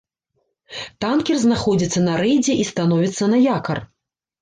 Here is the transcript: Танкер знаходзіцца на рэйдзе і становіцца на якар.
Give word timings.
Танкер 1.05 1.37
знаходзіцца 1.45 1.99
на 2.09 2.17
рэйдзе 2.25 2.53
і 2.65 2.69
становіцца 2.73 3.33
на 3.37 3.47
якар. 3.57 3.77